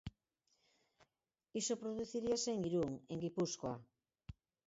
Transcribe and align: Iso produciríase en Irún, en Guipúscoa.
Iso 1.61 1.79
produciríase 1.81 2.49
en 2.55 2.59
Irún, 2.69 2.91
en 3.11 3.17
Guipúscoa. 3.23 3.75